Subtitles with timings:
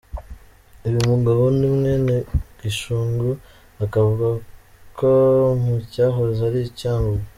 [0.87, 2.15] Uyu mugabo ni mwene
[2.59, 3.29] Gishungu
[3.83, 5.11] akavuka
[5.63, 7.25] mu cyahoze ari Cyangugu.